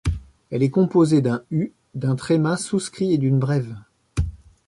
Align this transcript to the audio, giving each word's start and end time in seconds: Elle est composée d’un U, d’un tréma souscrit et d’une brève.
Elle 0.49 0.63
est 0.63 0.71
composée 0.71 1.21
d’un 1.21 1.43
U, 1.51 1.73
d’un 1.93 2.15
tréma 2.15 2.57
souscrit 2.57 3.13
et 3.13 3.19
d’une 3.19 3.37
brève. 3.37 3.75